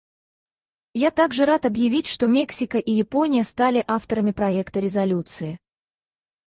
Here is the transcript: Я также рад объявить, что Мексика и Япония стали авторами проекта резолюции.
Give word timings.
Я 0.95 1.11
также 1.11 1.45
рад 1.45 1.67
объявить, 1.67 2.07
что 2.07 2.25
Мексика 2.25 2.79
и 2.79 2.91
Япония 2.91 3.43
стали 3.43 3.83
авторами 3.87 4.31
проекта 4.31 4.79
резолюции. 4.79 5.59